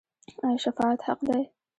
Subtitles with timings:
[0.45, 1.41] آیا شفاعت حق دی؟